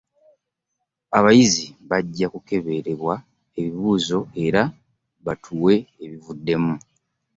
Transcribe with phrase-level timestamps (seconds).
[1.17, 3.13] Abayizi bajja kukeberebwa
[3.59, 4.61] ebibuuzo era
[5.25, 6.73] batuuwe ebivuddemu.